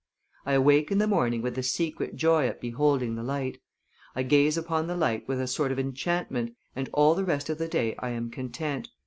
I 0.47 0.53
awake 0.53 0.89
in 0.91 0.97
the 0.97 1.05
morning 1.05 1.43
with 1.43 1.59
a 1.59 1.61
secret 1.61 2.15
joy 2.15 2.47
at 2.47 2.59
beholding 2.59 3.13
the 3.13 3.21
light; 3.21 3.59
I 4.15 4.23
gaze 4.23 4.57
upon 4.57 4.87
the 4.87 4.97
light 4.97 5.27
with 5.27 5.39
a 5.39 5.45
sort 5.45 5.71
of 5.71 5.77
enchantment, 5.77 6.55
and 6.75 6.89
all 6.91 7.13
the 7.13 7.23
rest 7.23 7.51
of 7.51 7.59
the 7.59 7.67
day 7.67 7.93
I 7.99 8.09
am 8.09 8.31
content. 8.31 8.89